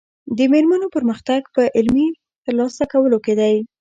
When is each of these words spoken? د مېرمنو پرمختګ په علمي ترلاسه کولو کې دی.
د 0.37 0.39
مېرمنو 0.53 0.87
پرمختګ 0.95 1.41
په 1.55 1.63
علمي 1.77 2.07
ترلاسه 2.45 2.83
کولو 2.91 3.17
کې 3.25 3.33
دی. 3.39 3.55